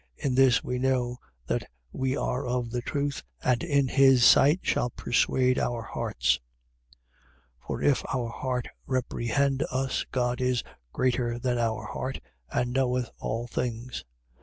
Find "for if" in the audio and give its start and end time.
7.67-8.03